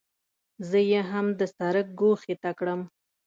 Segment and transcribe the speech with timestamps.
[0.69, 2.81] زه یې هم د سړک ګوښې ته کړم.